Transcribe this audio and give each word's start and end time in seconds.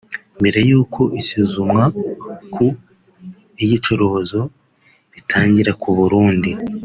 Mbere 0.39 0.59
y’uko 0.69 1.01
isuzumwa 1.21 1.83
ku 2.53 2.65
iyicarubozo 3.63 4.39
ritangira 5.13 5.71
ku 5.81 5.89
Burundi 5.97 6.51